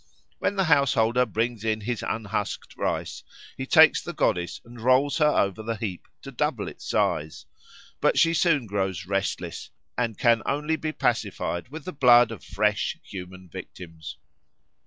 When 0.39 0.55
the 0.55 0.63
householder 0.63 1.27
brings 1.27 1.63
in 1.63 1.81
his 1.81 2.01
unhusked 2.01 2.75
rice, 2.75 3.23
he 3.55 3.67
takes 3.67 4.01
the 4.01 4.13
goddess 4.13 4.59
and 4.65 4.81
rolls 4.81 5.19
her 5.19 5.27
over 5.27 5.61
the 5.61 5.75
heap 5.75 6.07
to 6.23 6.31
double 6.31 6.67
its 6.67 6.89
size. 6.89 7.45
But 7.99 8.17
she 8.17 8.33
soon 8.33 8.65
grows 8.65 9.05
restless 9.05 9.69
and 9.95 10.17
can 10.17 10.41
only 10.43 10.75
be 10.75 10.91
pacified 10.91 11.67
with 11.69 11.85
the 11.85 11.91
blood 11.93 12.31
of 12.31 12.43
fresh 12.43 12.97
human 13.03 13.47
victims. 13.47 14.17